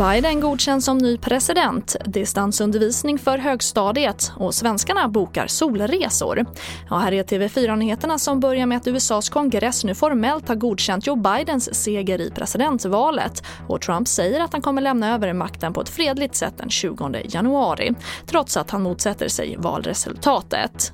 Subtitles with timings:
[0.00, 6.46] Biden godkänns som ny president, distansundervisning för högstadiet och svenskarna bokar solresor.
[6.90, 11.16] Ja, här är TV4-nyheterna som börjar med att USAs kongress nu formellt har godkänt Joe
[11.16, 15.88] Bidens seger i presidentvalet och Trump säger att han kommer lämna över makten på ett
[15.88, 17.94] fredligt sätt den 20 januari
[18.26, 20.92] trots att han motsätter sig valresultatet.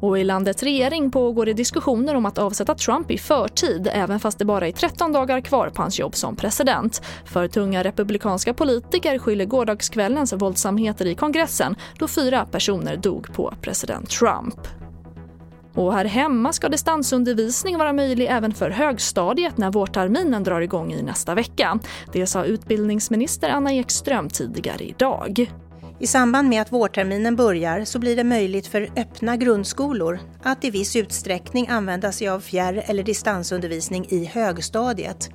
[0.00, 4.38] Och i landets regering pågår det diskussioner om att avsätta Trump i förtid även fast
[4.38, 7.02] det bara är 13 dagar kvar på hans jobb som president.
[7.24, 14.10] För tunga republikanska politiker skyller gårdagskvällens våldsamheter i kongressen då fyra personer dog på president
[14.10, 14.68] Trump.
[15.74, 21.02] Och här hemma ska distansundervisning vara möjlig även för högstadiet när vårterminen drar igång i
[21.02, 21.78] nästa vecka.
[22.12, 25.50] Det sa utbildningsminister Anna Ekström tidigare idag.
[25.98, 30.70] I samband med att vårterminen börjar så blir det möjligt för öppna grundskolor att i
[30.70, 35.30] viss utsträckning använda sig av fjärr eller distansundervisning i högstadiet.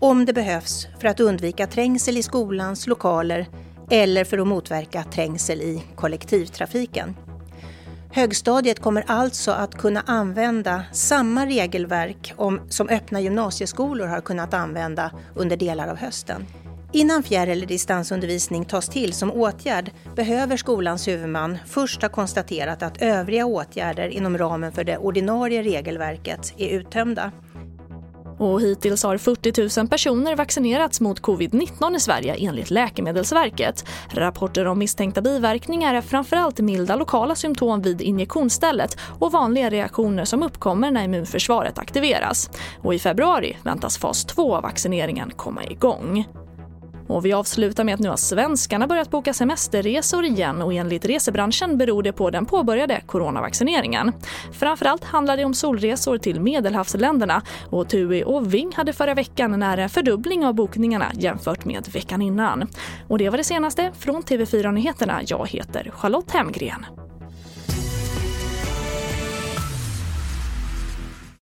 [0.00, 3.46] Om det behövs för att undvika trängsel i skolans lokaler
[3.90, 7.16] eller för att motverka trängsel i kollektivtrafiken.
[8.12, 15.10] Högstadiet kommer alltså att kunna använda samma regelverk om, som öppna gymnasieskolor har kunnat använda
[15.34, 16.46] under delar av hösten.
[16.94, 23.02] Innan fjärr eller distansundervisning tas till som åtgärd behöver skolans huvudman först ha konstaterat att
[23.02, 27.32] övriga åtgärder inom ramen för det ordinarie regelverket är uttömda.
[28.38, 33.84] Och hittills har 40 000 personer vaccinerats mot covid-19 i Sverige enligt Läkemedelsverket.
[34.10, 40.42] Rapporter om misstänkta biverkningar är framförallt milda lokala symptom vid injektionsstället och vanliga reaktioner som
[40.42, 42.50] uppkommer när immunförsvaret aktiveras.
[42.82, 46.26] Och i februari väntas fas 2 av vaccineringen komma igång.
[47.06, 51.78] Och vi avslutar med att nu har svenskarna börjat boka semesterresor igen och enligt resebranschen
[51.78, 54.12] beror det på den påbörjade coronavaccineringen.
[54.52, 59.82] Framförallt handlar det om solresor till medelhavsländerna och TUI och Ving hade förra veckan nära
[59.82, 62.68] en fördubbling av bokningarna jämfört med veckan innan.
[63.08, 65.20] Och det var det senaste från TV4 Nyheterna.
[65.26, 66.86] Jag heter Charlotte Hemgren.